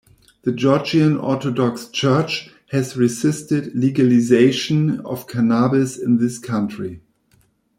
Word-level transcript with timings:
The 0.41 0.51
Georgian 0.51 1.15
Orthodox 1.17 1.85
Church 1.87 2.49
has 2.71 2.97
resisted 2.97 3.75
legalization 3.75 4.99
of 5.01 5.27
cannabis 5.27 5.95
in 5.99 6.17
that 6.17 6.41
country. 6.41 7.03